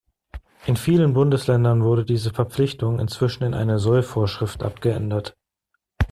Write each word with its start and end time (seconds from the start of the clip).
In 0.65 0.77
vielen 0.77 1.13
Bundesländern 1.13 1.83
wurde 1.83 2.05
diese 2.05 2.33
Verpflichtung 2.33 2.97
inzwischen 2.99 3.43
in 3.43 3.53
eine 3.53 3.77
Soll-Vorschrift 3.77 4.63
abgeändert. 4.63 5.37